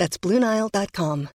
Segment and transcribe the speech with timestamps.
[0.00, 1.28] That's BlueNile.com.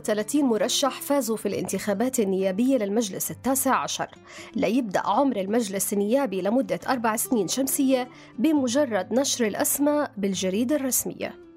[0.00, 4.08] وثلاثين مرشح فازوا في الانتخابات النيابية للمجلس التاسع عشر
[4.56, 11.49] ليبدأ عمر المجلس النيابي لمدة أربع سنين شمسية بمجرد نشر الأسماء بالجريدة الرسمية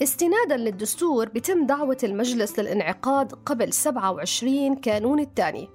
[0.00, 5.68] استنادا للدستور بتم دعوة المجلس للانعقاد قبل 27 كانون الثاني.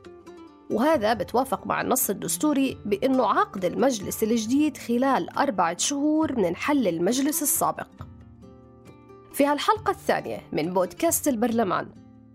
[0.71, 7.41] وهذا بتوافق مع النص الدستوري بأنه عقد المجلس الجديد خلال أربعة شهور من انحل المجلس
[7.43, 7.87] السابق.
[9.33, 11.87] في هالحلقة الثانية من بودكاست البرلمان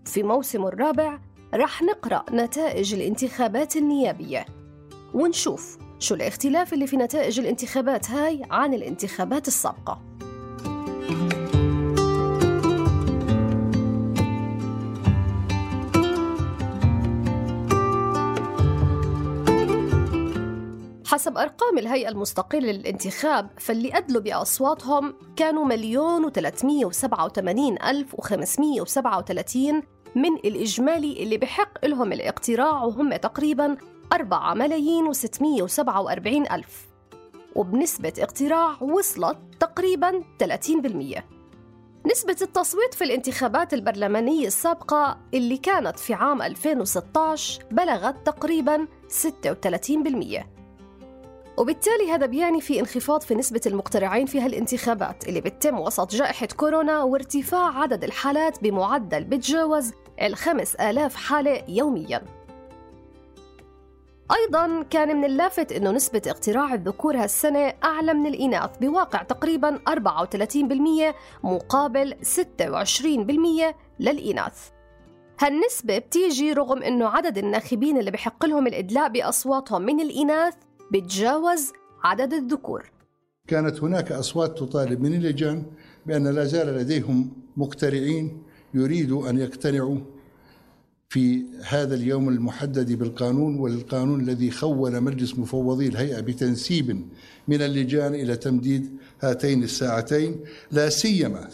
[0.05, 1.19] في موسمه الرابع
[1.53, 4.45] رح نقرأ نتائج الانتخابات النيابية.
[5.13, 10.01] ونشوف شو الاختلاف اللي في نتائج الانتخابات هاي عن الانتخابات السابقة.
[21.13, 28.81] حسب أرقام الهيئة المستقلة للانتخاب فاللي أدلوا بأصواتهم كانوا مليون وثلاثمية وسبعة وثمانين ألف وخمسمية
[28.81, 29.17] وسبعة
[30.15, 33.77] من الإجمالي اللي بحق لهم الاقتراع وهم تقريبا
[34.13, 36.87] أربعة ملايين وستمية وسبعة وأربعين ألف.
[37.55, 41.21] وبنسبة اقتراع وصلت تقريبا 30%
[42.11, 50.62] نسبة التصويت في الانتخابات البرلمانية السابقة اللي كانت في عام 2016 بلغت تقريبا 36%
[51.57, 57.03] وبالتالي هذا بيعني في انخفاض في نسبة المقترعين في هالانتخابات اللي بتتم وسط جائحة كورونا
[57.03, 62.23] وارتفاع عدد الحالات بمعدل بتجاوز الخمس آلاف حالة يومياً.
[64.31, 71.15] أيضاً كان من اللافت أنه نسبة اقتراع الذكور هالسنة أعلى من الإناث بواقع تقريباً 34%
[71.43, 74.69] مقابل 26% للإناث.
[75.39, 80.53] هالنسبة بتيجي رغم أنه عدد الناخبين اللي بحق لهم الإدلاء بأصواتهم من الإناث
[80.93, 81.71] بتجاوز
[82.03, 82.91] عدد الذكور.
[83.47, 85.63] كانت هناك أصوات تطالب من اللجان
[86.05, 88.43] بأن لا زال لديهم مقترعين
[88.73, 89.97] يريدوا أن يقتنعوا
[91.09, 97.07] في هذا اليوم المحدد بالقانون والقانون الذي خول مجلس مفوضي الهيئة بتنسيب
[97.47, 100.39] من اللجان إلى تمديد هاتين الساعتين
[100.71, 101.49] لا سيما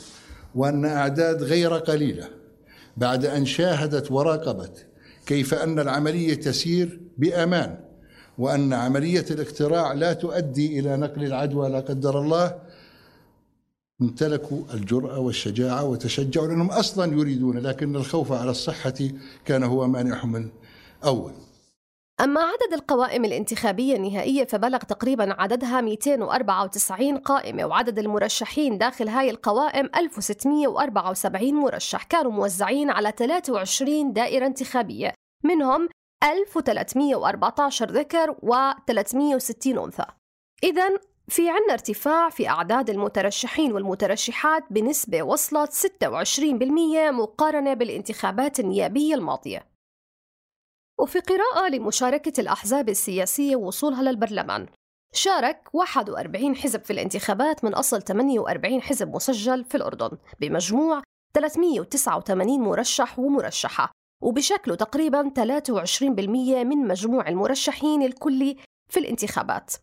[0.56, 2.30] وأن أعداد غير قليلة
[2.98, 4.86] بعد أن شاهدت وراقبت
[5.26, 7.89] كيف أن العملية تسير بأمان.
[8.40, 12.56] وأن عملية الاقتراع لا تؤدي إلى نقل العدوى لا قدر الله
[14.02, 18.94] امتلكوا الجرأة والشجاعة وتشجعوا لأنهم أصلا يريدون لكن الخوف على الصحة
[19.46, 20.52] كان هو مانعهم
[21.04, 21.34] الأول
[22.22, 29.90] أما عدد القوائم الانتخابية النهائية فبلغ تقريبا عددها 294 قائمة وعدد المرشحين داخل هاي القوائم
[29.96, 35.14] 1674 مرشح كانوا موزعين على 23 دائرة انتخابية
[35.44, 35.90] منهم
[36.24, 40.06] 1314 ذكر و360 أنثى.
[40.63, 40.90] إذا
[41.28, 49.69] في عنا ارتفاع في أعداد المترشحين والمترشحات بنسبة وصلت 26% مقارنة بالانتخابات النيابية الماضية.
[51.00, 54.68] وفي قراءة لمشاركة الأحزاب السياسية ووصولها للبرلمان
[55.13, 61.02] شارك 41 حزب في الانتخابات من أصل 48 حزب مسجل في الأردن بمجموع
[61.34, 63.91] 389 مرشح ومرشحة.
[64.24, 66.12] وبشكله تقريبا 23%
[66.63, 68.57] من مجموع المرشحين الكلي
[68.91, 69.74] في الانتخابات.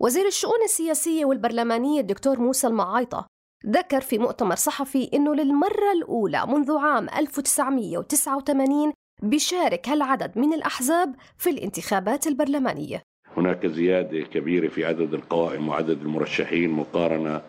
[0.00, 3.26] وزير الشؤون السياسية والبرلمانية الدكتور موسى المعايطة
[3.66, 11.50] ذكر في مؤتمر صحفي أنه للمرة الأولى منذ عام 1989 بيشارك هالعدد من الأحزاب في
[11.50, 13.02] الانتخابات البرلمانية.
[13.36, 17.42] هناك زيادة كبيرة في عدد القوائم وعدد المرشحين مقارنة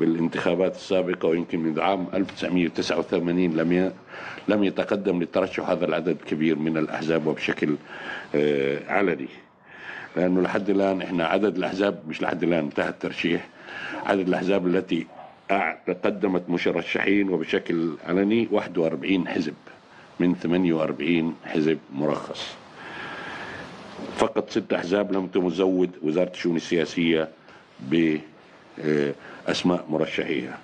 [0.00, 3.92] بالانتخابات السابقة ويمكن منذ عام 1989 لم
[4.48, 7.74] لم يتقدم للترشح هذا العدد الكبير من الأحزاب وبشكل
[8.88, 9.28] علني.
[10.16, 13.48] لأنه لحد الآن إحنا عدد الأحزاب مش لحد الآن انتهى الترشيح.
[14.06, 15.06] عدد الأحزاب التي
[16.04, 19.54] قدمت مشرشحين وبشكل علني 41 حزب
[20.20, 22.54] من 48 حزب مرخص.
[24.16, 27.28] فقط ست أحزاب لم تزود وزارة الشؤون السياسية
[29.46, 30.58] بأسماء مرشحيها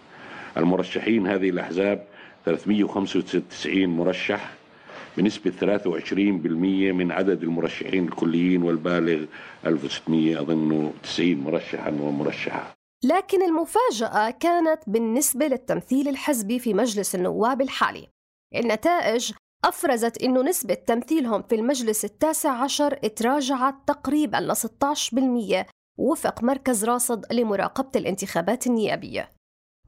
[0.56, 2.06] المرشحين هذه الأحزاب
[2.44, 4.50] 395 مرشح
[5.16, 6.14] بنسبة 23%
[6.92, 9.24] من عدد المرشحين الكليين والبالغ
[9.66, 12.74] 1600 أظن 90 مرشحا ومرشحة.
[13.04, 18.08] لكن المفاجأة كانت بالنسبة للتمثيل الحزبي في مجلس النواب الحالي.
[18.54, 19.32] النتائج
[19.64, 25.66] أفرزت أن نسبة تمثيلهم في المجلس التاسع عشر تراجعت تقريبا ل 16%
[26.00, 29.30] وفق مركز راصد لمراقبة الانتخابات النيابية.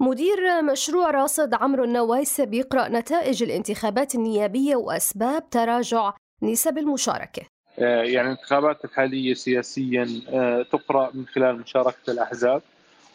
[0.00, 6.12] مدير مشروع راصد عمرو النوايسة بيقرأ نتائج الانتخابات النيابية وأسباب تراجع
[6.42, 7.42] نسب المشاركة.
[7.78, 12.62] آه، يعني الانتخابات الحالية سياسيا آه، تقرأ من خلال مشاركة الأحزاب.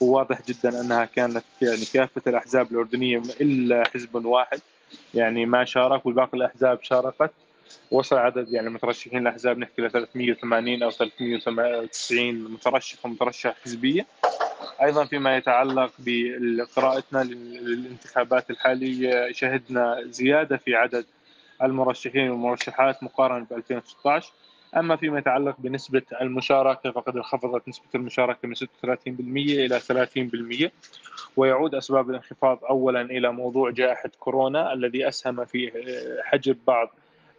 [0.01, 4.59] وواضح جدا أنها كانت يعني كافة الأحزاب الأردنية إلا حزب واحد.
[5.13, 7.31] يعني ما شارك والباقي الأحزاب شاركت.
[7.91, 14.05] وصل عدد يعني مترشحين الاحزاب نحكي ل 380 أو 390 مترشح ومترشح حزبية.
[14.81, 21.05] أيضا فيما يتعلق بقراءتنا للانتخابات الحالية شهدنا زيادة في عدد
[21.63, 24.31] المرشحين والمرشحات مقارنة ب 2016
[24.77, 28.67] أما فيما يتعلق بنسبة المشاركة فقد انخفضت نسبة المشاركة من 36%
[29.37, 29.79] إلى
[30.69, 30.71] 30%
[31.37, 35.71] ويعود أسباب الانخفاض اولا إلى موضوع جائحة كورونا الذي أسهم في
[36.23, 36.89] حجب بعض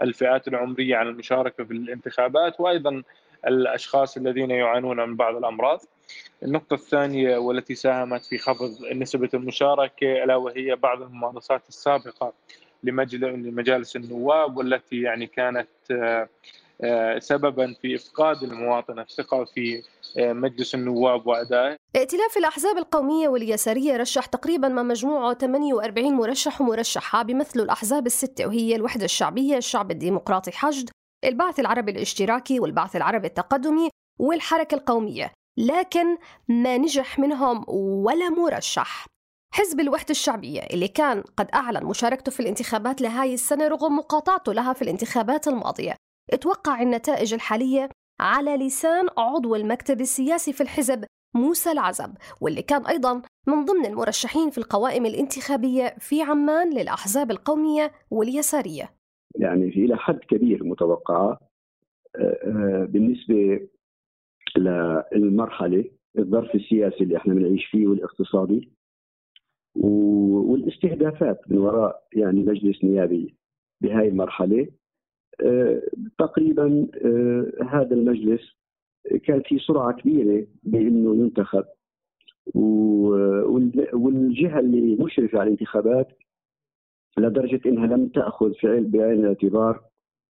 [0.03, 3.03] الفئات العمرية عن المشاركة في الانتخابات وأيضا
[3.47, 5.81] الأشخاص الذين يعانون من بعض الأمراض.
[6.43, 12.33] النقطة الثانية والتي ساهمت في خفض نسبة المشاركة ألا وهي بعض الممارسات السابقة
[12.83, 16.29] لمجالس النواب والتي يعني كانت آه،
[17.19, 19.83] سببا في إفقاد المواطن الثقة في
[20.19, 21.77] آه، مجلس النواب وأدائه.
[21.97, 28.77] ائتلاف الأحزاب القومية واليسارية رشح تقريبا ما مجموعه 48 مرشح ومرشحة بيمثلوا الأحزاب الستة وهي
[28.77, 30.91] الوحدة الشعبية، الشعب الديمقراطي حشد،
[31.25, 36.17] البعث العربي الاشتراكي والبعث العربي التقدمي والحركة القومية، لكن
[36.49, 37.65] ما نجح منهم
[38.05, 39.07] ولا مرشح.
[39.55, 44.73] حزب الوحدة الشعبية اللي كان قد أعلن مشاركته في الانتخابات لهاي السنة رغم مقاطعته لها
[44.73, 45.95] في الانتخابات الماضية
[46.33, 47.89] أتوقع النتائج الحالية
[48.21, 51.05] على لسان عضو المكتب السياسي في الحزب
[51.35, 57.93] موسى العزب واللي كان أيضا من ضمن المرشحين في القوائم الانتخابية في عمان للأحزاب القومية
[58.11, 58.91] واليسارية.
[59.37, 61.41] يعني إلى حد كبير متوقعة
[62.17, 63.69] آه، آه، بالنسبة
[64.57, 65.85] للمرحلة
[66.19, 68.73] الظرف السياسي اللي إحنا بنعيش فيه والاقتصادي
[69.75, 73.35] والاستهدافات من وراء يعني مجلس نيابي
[73.81, 74.67] بهاي المرحلة.
[76.19, 78.41] تقريبا آه، هذا المجلس
[79.25, 81.65] كان في سرعة كبيرة بأنه ينتخب
[83.93, 86.09] والجهة اللي مشرفة على الانتخابات
[87.19, 89.81] لدرجة إنها لم تأخذ فعل بعين الاعتبار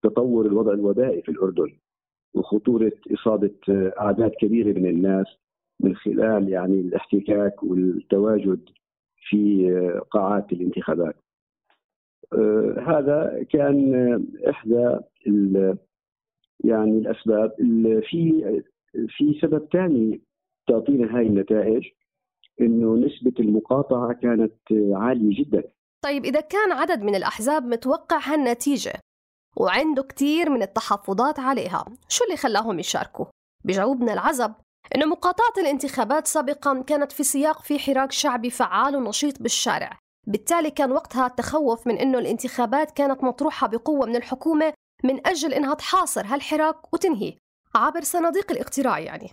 [0.03, 1.77] تطور الوضع الوبائي في الأردن
[2.33, 5.25] وخطورة إصابة آه، أعداد كبيرة من الناس
[5.79, 8.69] من خلال يعني الاحتكاك والتواجد
[9.29, 9.71] في
[10.11, 11.15] قاعات الانتخابات.
[12.33, 13.93] آه، هذا كان
[14.49, 14.97] إحدى
[16.63, 17.51] يعني الأسباب
[18.09, 18.43] في
[19.07, 20.21] في سبب ثاني
[20.67, 21.83] تعطينا هاي النتائج
[22.61, 24.53] إنه نسبة المقاطعة كانت
[24.91, 25.63] عالية جدا.
[26.03, 28.93] طيب إذا كان عدد من الأحزاب متوقع هالنتيجة
[29.57, 33.25] وعنده كثير من التحفظات عليها شو اللي خلاهم يشاركوا؟
[33.65, 34.53] بجاوبنا العزب
[34.95, 39.99] إنه مقاطعة الانتخابات سابقا كانت في سياق في حراك شعبي فعال ونشيط بالشارع.
[40.27, 45.73] بالتالي كان وقتها التخوف من أنه الانتخابات كانت مطروحة بقوة من الحكومة من أجل أنها
[45.73, 47.33] تحاصر هالحراك وتنهي
[47.75, 49.27] عبر صناديق الاقتراع يعني.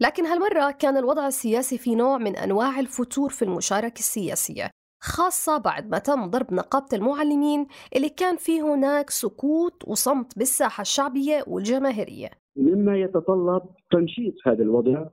[0.00, 5.90] لكن هالمرة كان الوضع السياسي في نوع من أنواع الفتور في المشاركة السياسية خاصة بعد
[5.90, 7.66] ما تم ضرب نقابة المعلمين
[7.96, 12.30] اللي كان في هناك سكوت وصمت بالساحة الشعبية والجماهيرية.
[12.56, 15.04] مما يتطلب تنشيط هذا الوضع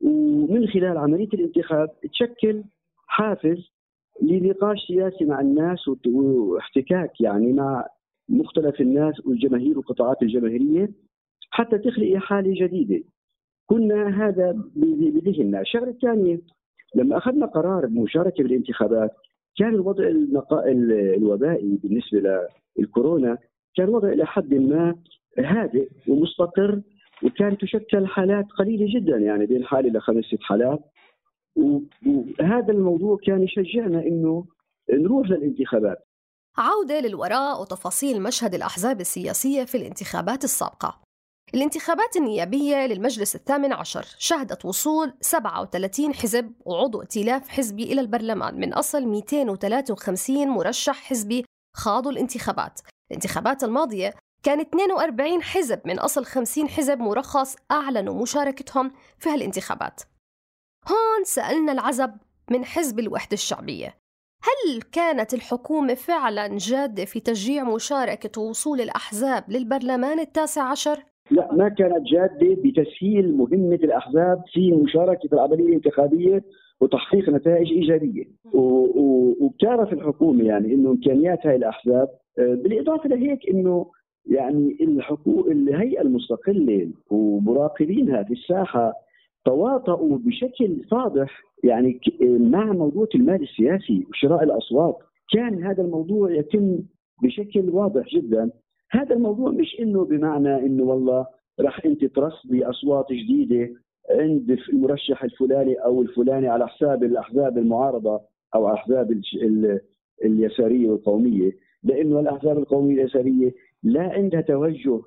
[0.00, 2.64] ومن خلال عملية الانتخاب تشكل
[3.06, 3.71] حافز
[4.22, 7.86] لنقاش سياسي مع الناس واحتكاك يعني مع
[8.28, 10.88] مختلف الناس والجماهير والقطاعات الجماهيرية
[11.50, 13.04] حتى تخلق حالة جديدة.
[13.66, 16.40] كنا هذا بذهننا، الشغلة الثانية
[16.94, 19.10] لما أخذنا قرار المشاركه بالانتخابات
[19.56, 20.04] كان الوضع
[21.16, 22.40] الوبائي بالنسبة
[22.78, 23.38] للكورونا
[23.76, 24.96] كان وضع إلى حد ما
[25.38, 26.80] هادئ ومستقر
[27.24, 30.80] وكان تشكل حالات قليلة جدا يعني بين حالة لخمس ست حالات
[31.56, 34.44] وهذا الموضوع كان يشجعنا إنه
[34.92, 36.08] نروح للانتخابات.
[36.56, 41.00] عودة للوراء وتفاصيل مشهد الأحزاب السياسية في الانتخابات السابقة.
[41.54, 48.72] الانتخابات النيابية للمجلس الثامن عشر شهدت وصول 37 حزب وعضو ائتلاف حزبي إلى البرلمان من
[48.72, 51.44] أصل 253 مرشح حزبي
[51.76, 52.80] خاضوا الانتخابات.
[53.10, 60.00] الانتخابات الماضية كان 42 حزب من أصل 50 حزب مرخص أعلنوا مشاركتهم في هالانتخابات.
[60.88, 62.10] هون سألنا العزب
[62.50, 63.94] من حزب الوحدة الشعبية
[64.42, 70.98] هل كانت الحكومة فعلا جادة في تشجيع مشاركة وصول الأحزاب للبرلمان التاسع عشر؟
[71.30, 76.44] لا ما كانت جادة بتسهيل مهمة الأحزاب في مشاركة في العملية الانتخابية
[76.80, 78.24] وتحقيق نتائج إيجابية
[78.54, 82.08] وبتعرف الحكومة يعني أنه إمكانيات هاي الأحزاب
[82.38, 83.86] آه، بالإضافة لهيك أنه
[84.26, 88.92] يعني الحقوق الهيئة المستقلة ومراقبينها في الساحة
[89.44, 94.98] تواطؤوا بشكل واضح يعني مع موضوع المال السياسي وشراء الأصوات.
[95.32, 96.78] كان هذا الموضوع يتم
[97.22, 98.50] بشكل واضح جدا.
[98.90, 101.26] هذا الموضوع مش إنه بمعنى إنه والله
[101.60, 103.70] راح أنت ترصدي اصوات جديدة
[104.10, 108.20] عند المرشح الفلاني أو الفلاني على حساب الأحزاب المعارضة
[108.54, 109.20] أو احزاب
[110.24, 115.00] اليسارية والقوميه لأنه الأحزاب القومية اليسارية لا عندها توجه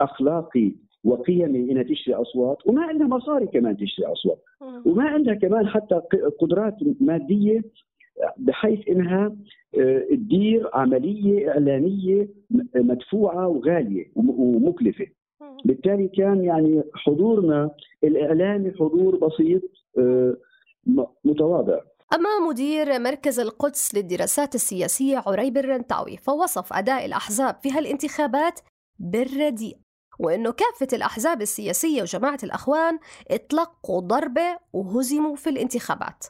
[0.00, 0.72] أخلاقي
[1.04, 4.42] وقيمي إنها تشتري أصوات وما عندها مصاري كمان تشتري أصوات.
[4.86, 6.00] وما عندها كمان حتى
[6.40, 7.64] قدرات مادية
[8.36, 9.36] بحيث إنها
[9.78, 12.28] آه، تدير عملية اعلاميه
[12.74, 15.06] مدفوعة وغالية ومكلفة.
[15.64, 17.70] بالتالي كان يعني حضورنا
[18.04, 19.62] الاعلامي حضور بسيط
[19.98, 20.36] آه،
[21.24, 21.78] متواضع.
[22.14, 28.60] أما مدير مركز القدس للدراسات السياسية عريب الرنتاوي فوصف أداء الأحزاب في هالانتخابات
[28.98, 29.76] بالرديء.
[30.18, 32.98] وأنه كافة الأحزاب السياسية وجماعة الأخوان
[33.30, 36.24] اتلقوا ضربة وهزموا في الانتخابات.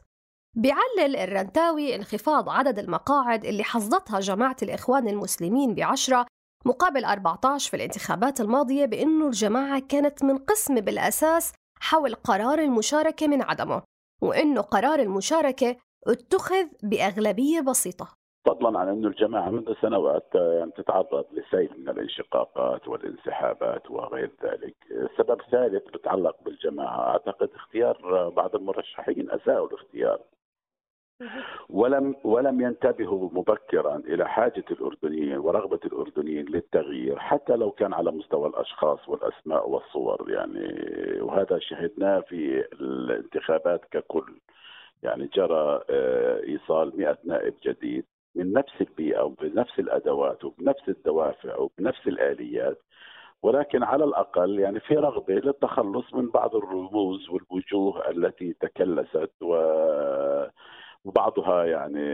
[0.57, 6.27] بيعلل الرنتاوي انخفاض عدد المقاعد اللي حصدتها جماعة الإخوان المسلمين بعشرة
[6.65, 13.83] مقابل 14 في الانتخابات الماضية بأنه الجماعة كانت منقسمة بالأساس حول قرار المشاركة من عدمه
[14.23, 15.77] وأنه قرار المشاركة
[16.07, 18.18] اتخذ بأغلبية بسيطة.
[18.49, 24.75] فضلا عن أن الجماعة منذ سنوات يعني تتعرض لسيل من الانشقاقات والانسحابات وغير ذلك.
[25.19, 27.01] سبب ثالث بتعلق بالجماعة.
[27.11, 30.21] أعتقد اختيار بعض المرشحين أساءوا الاختيار.
[31.71, 38.49] ولم ولم ينتبهوا مبكرا إلى حاجة الأردنيين ورغبة الأردنيين للتغيير حتى لو كان على مستوى
[38.49, 40.31] الأشخاص والأسماء والصور.
[40.31, 40.65] يعني
[41.21, 44.41] وهذا شهدناه في الانتخابات ككل.
[45.03, 48.05] يعني جرى آه، إيصال 100 نائب جديد.
[48.35, 52.83] من نفس البيئة وبنفس الأدوات وبنفس الدوافع وبنفس الآليات
[53.43, 59.55] ولكن على الأقل يعني في رغبة للتخلص من بعض الرموز والوجوه التي تكلست و
[61.05, 62.05] وبعضها يعني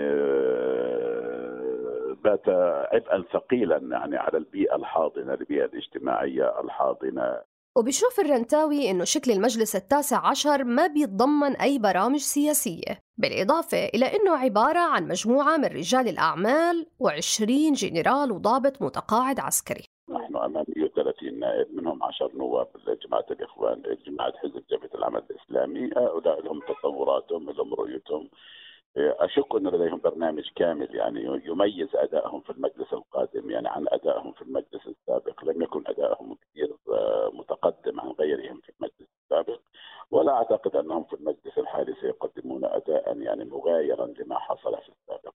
[0.95, 2.49] آه، بات
[2.93, 7.39] عبئا ثقيلا يعني على البيئة الحاضنة البيئة الاجتماعية الحاضنة.
[7.77, 14.37] وبشوف الرنتاوي إنه شكل المجلس التاسع عشر ما بيتضمن أي برامج سياسية بالإضافة إلى أنه
[14.37, 19.85] عبارة عن مجموعة من رجال الأعمال و20 جنرال وضابط متقاعد عسكري.
[20.09, 26.43] نحن أمام 130 نائب منهم 10 نواب لجماعة الإخوان جماعة حزب جبهة العمل الإسلامي هؤلاء
[26.45, 28.29] لهم تصوراتهم لهم رؤيتهم
[28.97, 34.43] أشك أن لديهم برنامج كامل يعني يميز أدائهم في المجلس القادم يعني عن أدائهم في
[34.43, 39.61] المجلس السابق، لم يكن أدائهم كثير آه، متقدم عن غيرهم في المجلس السابق،
[40.11, 45.35] ولا أعتقد أنهم في المجلس الحالي سيقدمون اداء يعني مغايرا لما حصل في السابق.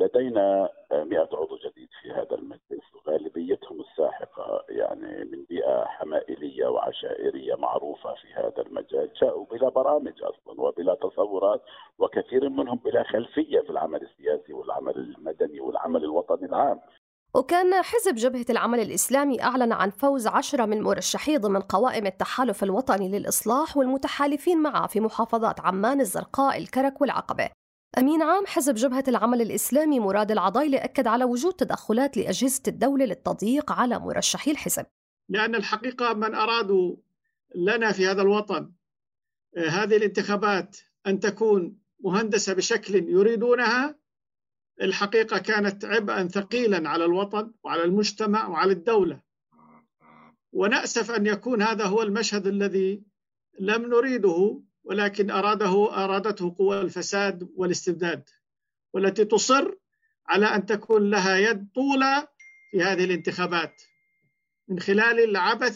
[0.00, 8.14] لدينا 100 عضو جديد في هذا المجلس وغالبيتهم الساحقة يعني من بيئة حمائلية وعشائرية معروفة
[8.14, 11.62] في هذا المجال، جاءوا بلا برامج أصلا وبلا تصورات
[11.98, 16.80] وكثير منهم بلا خلفية في العمل السياسي والعمل المدني والعمل الوطني العام.
[17.34, 23.08] وكان حزب جبهة العمل الإسلامي أعلن عن فوز عشرة من مرشحيه ضمن قوائم التحالف الوطني
[23.08, 27.50] للإصلاح والمتحالفين معه في محافظات عمان الزرقاء الكرك والعقبة
[27.98, 33.72] أمين عام حزب جبهة العمل الإسلامي مراد العضايلة أكد على وجود تدخلات لأجهزة الدولة للتضييق
[33.72, 34.86] على مرشحي الحزب.
[35.28, 36.96] لأن الحقيقة من أرادوا
[37.54, 38.72] لنا في هذا الوطن
[39.56, 43.98] آه، هذه الانتخابات أن تكون مهندسة بشكل يريدونها
[44.82, 49.20] الحقيقة كانت عبئا ثقيلا على الوطن وعلى المجتمع وعلى الدولة.
[50.52, 53.02] ونأسف أن يكون هذا هو المشهد الذي
[53.60, 58.28] لم نريده ولكن أراده أرادته قوى الفساد والاستبداد
[58.92, 59.74] والتي تصر
[60.26, 62.28] على أن تكون لها يد طولة
[62.70, 63.82] في هذه الانتخابات
[64.68, 65.74] من خلال العبث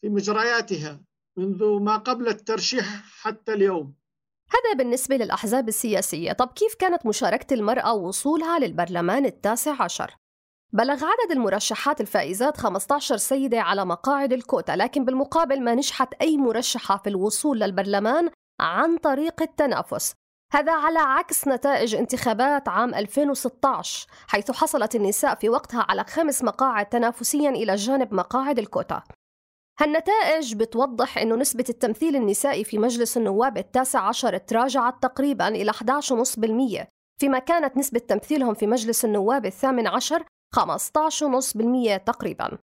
[0.00, 1.00] في مجرياتها
[1.36, 3.94] منذ ما قبل الترشيح حتى اليوم
[4.50, 10.16] هذا بالنسبة للأحزاب السياسية طب كيف كانت مشاركة المرأة ووصولها للبرلمان التاسع عشر؟
[10.74, 16.96] بلغ عدد المرشحات الفائزات 15 سيدة على مقاعد الكوتا لكن بالمقابل ما نجحت أي مرشحة
[16.96, 20.12] في الوصول للبرلمان عن طريق التنافس.
[20.52, 26.86] هذا على عكس نتائج انتخابات عام 2016 حيث حصلت النساء في وقتها على خمس مقاعد
[26.86, 29.02] تنافسيا إلى جانب مقاعد الكوتا.
[29.80, 36.86] هالنتائج بتوضح أنه نسبة التمثيل النسائي في مجلس النواب التاسع عشر تراجعت تقريبا إلى 11.5%
[37.20, 40.24] فيما كانت نسبة تمثيلهم في مجلس النواب الثامن عشر
[40.56, 42.58] 15.5% تقريبا.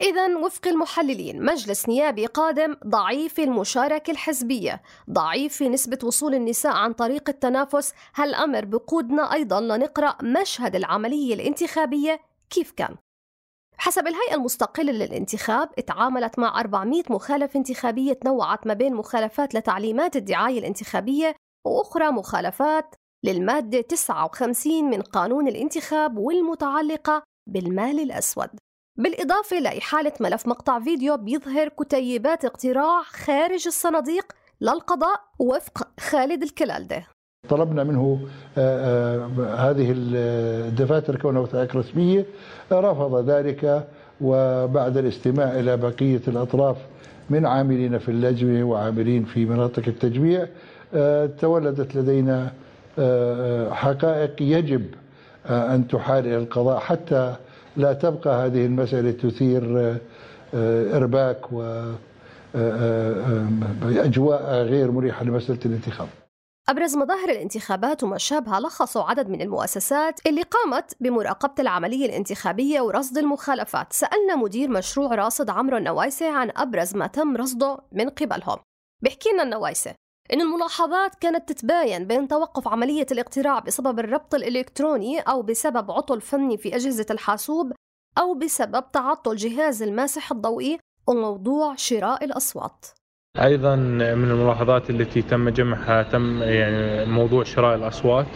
[0.00, 6.92] إذا وفق المحللين مجلس نيابي قادم ضعيف المشاركة الحزبية ضعيف في نسبة وصول النساء عن
[6.92, 7.92] طريق التنافس.
[8.14, 12.20] هالأمر بقودنا أيضا لنقرأ مشهد العملية الانتخابية
[12.50, 12.96] كيف كان.
[13.76, 20.58] حسب الهيئة المستقلة للانتخاب اتعاملت مع 400 مخالفة انتخابية تنوعت ما بين مخالفات لتعليمات الدعاية
[20.58, 21.36] الانتخابية
[21.66, 28.48] وأخرى مخالفات للمادة 59 من قانون الانتخاب والمتعلقة بالمال الأسود.
[28.96, 37.06] بالإضافة لإحالة ملف مقطع فيديو بيظهر كتيبات اقتراع خارج الصناديق للقضاء وفق خالد الكلالدة.
[37.48, 38.20] طلبنا منه
[38.58, 42.26] آه، آه، هذه الدفاتر كونها وثائق رسمية
[42.72, 43.88] رفض ذلك
[44.20, 46.76] وبعد الاستماع إلى بقية الأطراف
[47.30, 50.46] من عاملين في اللجنة وعاملين في مناطق التجميع
[50.94, 52.52] آه، تولدت لدينا
[53.72, 54.86] حقائق يجب
[55.46, 57.36] أن تحال إلى القضاء حتى
[57.76, 59.96] لا تبقى هذه المسألة تثير
[60.94, 61.52] إرباك
[63.82, 66.08] وأجواء غير مريحة لمسألة الانتخاب.
[66.68, 73.18] أبرز مظاهر الانتخابات وما شابها لخصوا عدد من المؤسسات اللي قامت بمراقبة العملية الانتخابية ورصد
[73.18, 73.92] المخالفات.
[73.92, 78.58] سألنا مدير مشروع راصد عمرو النوايسة عن أبرز ما تم رصده من قبلهم.
[79.02, 79.94] بيحكي لنا النوايسة
[80.32, 86.56] إن الملاحظات كانت تتباين بين توقف عملية الاقتراع بسبب الربط الإلكتروني أو بسبب عطل فني
[86.56, 87.72] في أجهزة الحاسوب
[88.18, 92.86] أو بسبب تعطل جهاز الماسح الضوئي وموضوع شراء الأصوات.
[93.42, 98.26] أيضا من الملاحظات التي تم جمعها تم يعني موضوع شراء الأصوات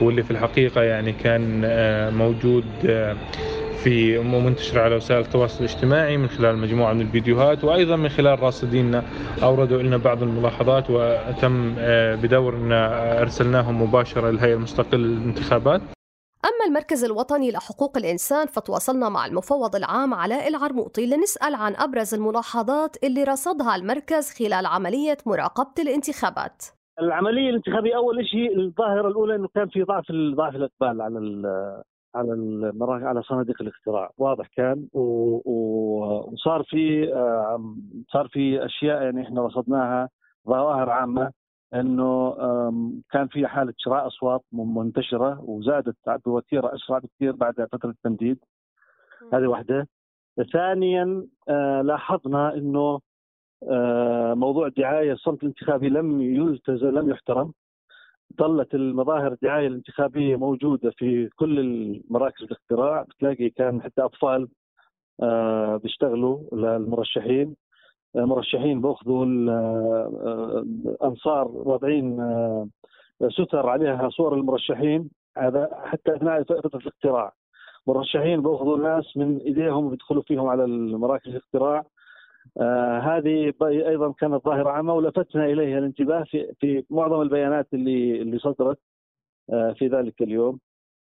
[0.00, 3.16] واللي في الحقيقة يعني كان آه، موجود آه،
[3.84, 9.04] في منتشر على وسائل التواصل الاجتماعي من خلال مجموعة من الفيديوهات وأيضا من خلال راصديننا
[9.42, 15.80] أوردوا لنا بعض الملاحظات وتم آه، بدورنا أرسلناهم مباشرة للهيئة المستقلة للانتخابات.
[16.44, 22.96] أما المركز الوطني لحقوق الإنسان فتواصلنا مع المفوض العام علاء العرموطي لنسأل عن أبرز الملاحظات
[23.04, 26.64] اللي رصدها المركز خلال عملية مراقبة الانتخابات.
[27.00, 30.04] العملية الانتخابية أول شيء الظاهرة الأولى أنه كان في ضعف
[30.36, 31.18] ضعف الإقبال على
[32.14, 34.88] على المراكز على صناديق الاقتراع واضح كان.
[34.94, 37.06] وصار في
[38.08, 40.08] صار في أشياء يعني إحنا رصدناها
[40.48, 41.32] ظواهر عامة
[41.74, 42.30] إنه
[43.10, 45.96] كان في حالة شراء أصوات منتشرة وزادت
[46.26, 48.38] بوتيرة أسرع بكثير بعد فترة التمديد.
[49.32, 49.88] هذه واحدة.
[50.52, 53.00] ثانيا آه، لاحظنا إنه
[53.70, 57.52] آه، موضوع الدعاية الصمت الانتخابي لم يلتزم لم يحترم.
[58.38, 64.48] ظلت المظاهر الدعاية الانتخابية موجودة في كل المراكز الاقتراع بتلاقي كان حتى أطفال
[65.22, 67.56] آه، بيشتغلوا للمرشحين.
[68.14, 70.16] مرشحين بأخذوا الانصار
[71.46, 72.68] آه، واضعين آه،
[73.28, 75.10] ستر عليها صور المرشحين.
[75.38, 77.32] هذا حتى أثناء فترة الاقتراع
[77.86, 81.84] مرشحين بأخذوا ناس من إيديهم وبيدخلوا فيهم على المراكز الاقتراع
[82.60, 88.38] آه هذه أيضا كانت ظاهرة عامة ولفتنا إليها الانتباه في في معظم البيانات اللي اللي
[88.38, 88.78] صدرت
[89.52, 90.58] آه في ذلك اليوم.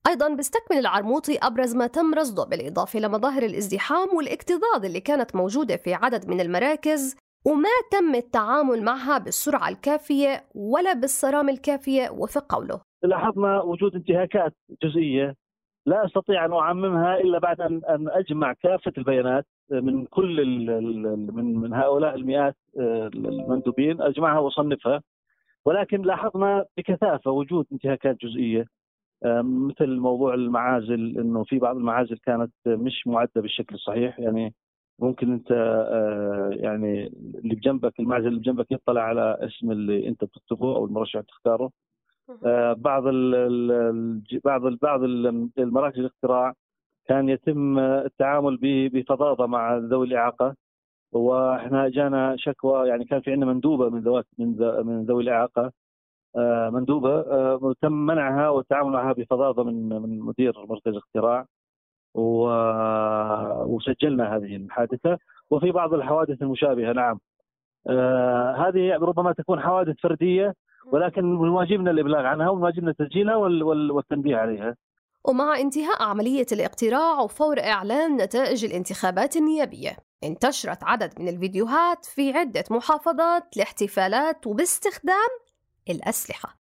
[0.08, 5.94] أيضا بيستكمل العرموطي أبرز ما تم رصده بالإضافة لمظاهر الازدحام والاكتظاظ اللي كانت موجودة في
[5.94, 12.80] عدد من المراكز وما تم التعامل معها بالسرعة الكافية ولا بالصرامة الكافية وفق قوله.
[13.02, 15.34] لاحظنا وجود انتهاكات جزئية
[15.86, 19.46] لا أستطيع أن أعممها إلا بعد ان أن أجمع كافة البيانات.
[19.80, 20.46] من كل
[21.32, 24.02] من من هؤلاء المئات آه، المندوبين.
[24.02, 25.02] اجمعها واصنفها
[25.64, 28.66] ولكن لاحظنا بكثافة وجود انتهاكات جزئية
[29.42, 34.18] مثل موضوع المعازل إنه في بعض المعازل كانت مش معده بالشكل الصحيح.
[34.18, 34.54] يعني
[34.98, 37.06] ممكن أنت آه، يعني
[37.44, 41.70] اللي بجنبك المعزل اللي بجنبك يطلع على اسم اللي أنت بتكتبه أو المرشح تختاره
[42.46, 45.02] آه، بعض ال بعض ال بعض
[45.58, 46.54] المراكز الاقتراع
[47.08, 50.54] كان يتم التعامل بفظاظه مع ذوي الإعاقة
[51.12, 55.72] وإحنا جانا شكوى يعني كان في عندنا مندوبة من ذوات من ذوي الإعاقة
[56.36, 61.46] آه، مندوبة آه، تم منعها والتعامل معها بفظاظه من من مدير مركز اختراع
[63.66, 65.18] وسجلنا هذه الحادثة
[65.50, 67.20] وفي بعض الحوادث المشابهة نعم
[67.88, 70.54] آه، هذه ربما تكون حوادث فردية
[70.92, 74.76] ولكن من واجبنا الإبلاغ عنها ومن واجبنا تسجيلها والتنبيه عليها.
[75.24, 82.64] ومع انتهاء عملية الاقتراع وفور إعلان نتائج الانتخابات النيابية انتشرت عدد من الفيديوهات في عدة
[82.70, 85.28] محافظات لاحتفالات وباستخدام
[85.90, 86.58] الأسلحة.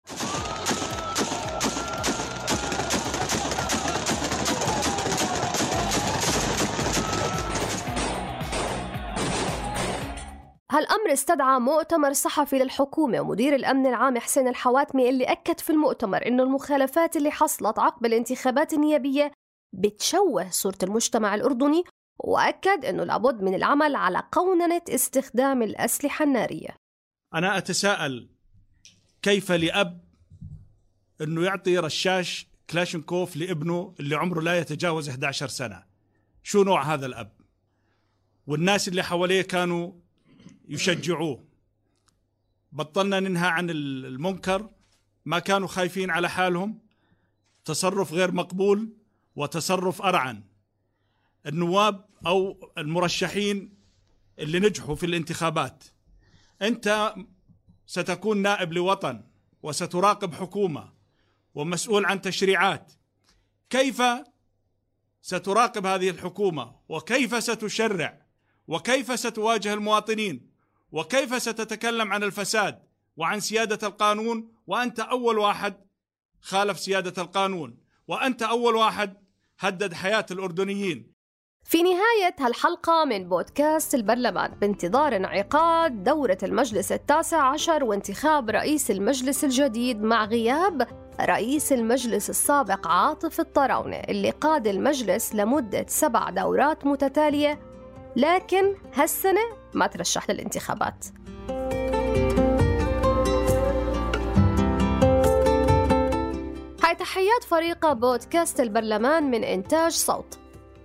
[10.77, 16.43] هالأمر استدعى مؤتمر صحفي للحكومة ومدير الأمن العام حسين الحواتمي اللي أكد في المؤتمر إنه
[16.43, 19.31] المخالفات اللي حصلت عقب الانتخابات النيابية
[19.73, 21.83] بتشوه صورة المجتمع الأردني
[22.19, 26.69] وأكد أنه لابد من العمل على قوننة استخدام الأسلحة النارية.
[27.33, 28.29] أنا أتساءل
[29.21, 30.01] كيف لأب
[31.21, 35.83] أنه يعطي رشاش كلاشنكوف لابنه اللي عمره لا يتجاوز 11 سنة؟
[36.43, 37.31] شو نوع هذا الأب؟
[38.47, 40.06] والناس اللي حواليه كانوا
[40.67, 41.43] يشجعوه.
[42.71, 44.69] بطلنا ننهى عن المنكر
[45.25, 46.80] ما كانوا خايفين على حالهم.
[47.65, 48.93] تصرف غير مقبول
[49.36, 50.43] وتصرف أرعن.
[51.45, 53.77] النواب أو المرشحين
[54.39, 55.84] اللي نجحوا في الانتخابات
[56.62, 57.15] أنت
[57.86, 59.23] ستكون نائب لوطن
[59.63, 60.93] وستراقب حكومة
[61.56, 62.93] ومسؤول عن تشريعات.
[63.69, 64.01] كيف
[65.21, 68.21] ستراقب هذه الحكومة؟ وكيف ستشرع؟
[68.67, 70.49] وكيف ستواجه المواطنين؟
[70.91, 72.80] وكيف ستتكلم عن الفساد
[73.17, 75.73] وعن سيادة القانون؟ وأنت أول واحد
[76.41, 79.13] خالف سيادة القانون وأنت أول واحد
[79.60, 81.13] هدد حياة الأردنيين.
[81.63, 89.43] في نهاية هالحلقة من بودكاست البرلمان بانتظار انعقاد دورة المجلس التاسع عشر وانتخاب رئيس المجلس
[89.43, 90.88] الجديد مع غياب
[91.21, 97.60] رئيس المجلس السابق عاطف الطراونة اللي قاد المجلس لمدة سبع دورات متتالية
[98.17, 99.41] لكن هالسنة
[99.73, 101.06] ما ترشح للانتخابات.
[106.84, 110.39] هاي تحيات فريق بودكاست البرلمان من إنتاج صوت.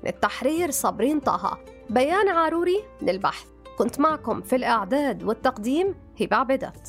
[0.04, 1.58] للتحرير صابرين طه
[1.90, 3.46] بيان عاروري للبحث.
[3.78, 6.88] كنت معكم في الإعداد والتقديم هبة عبيدات.